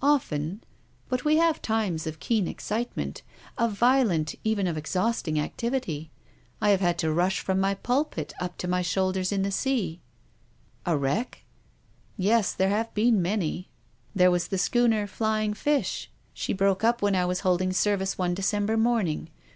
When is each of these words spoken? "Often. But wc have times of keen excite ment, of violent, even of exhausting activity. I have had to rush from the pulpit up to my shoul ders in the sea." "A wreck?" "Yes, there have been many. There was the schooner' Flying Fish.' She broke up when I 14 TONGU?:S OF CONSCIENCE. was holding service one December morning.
"Often. 0.00 0.62
But 1.08 1.22
wc 1.24 1.36
have 1.38 1.60
times 1.60 2.06
of 2.06 2.20
keen 2.20 2.46
excite 2.46 2.96
ment, 2.96 3.22
of 3.58 3.72
violent, 3.72 4.36
even 4.44 4.68
of 4.68 4.76
exhausting 4.78 5.40
activity. 5.40 6.12
I 6.60 6.70
have 6.70 6.78
had 6.80 6.98
to 6.98 7.12
rush 7.12 7.40
from 7.40 7.60
the 7.62 7.76
pulpit 7.82 8.32
up 8.38 8.56
to 8.58 8.68
my 8.68 8.80
shoul 8.82 9.10
ders 9.10 9.32
in 9.32 9.42
the 9.42 9.50
sea." 9.50 10.00
"A 10.86 10.96
wreck?" 10.96 11.42
"Yes, 12.16 12.52
there 12.54 12.70
have 12.70 12.94
been 12.94 13.20
many. 13.20 13.70
There 14.14 14.30
was 14.30 14.46
the 14.46 14.56
schooner' 14.56 15.04
Flying 15.08 15.52
Fish.' 15.52 16.08
She 16.32 16.52
broke 16.52 16.84
up 16.84 17.02
when 17.02 17.16
I 17.16 17.24
14 17.24 17.24
TONGU?:S 17.24 17.24
OF 17.24 17.28
CONSCIENCE. 17.28 17.28
was 17.28 17.40
holding 17.50 17.72
service 17.72 18.16
one 18.18 18.34
December 18.34 18.76
morning. 18.76 19.30